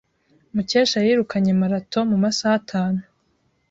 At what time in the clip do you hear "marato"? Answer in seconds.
1.61-1.99